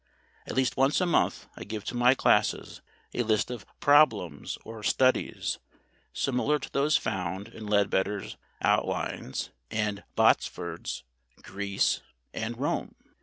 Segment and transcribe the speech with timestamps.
[0.47, 2.81] At least once a month I give to my classes
[3.13, 5.59] a list of "problems" or "studies"
[6.11, 11.03] similar to those found in Leadbetter's "Outlines" and Botsford's
[11.43, 12.01] "Greece"
[12.33, 12.95] and "Rome."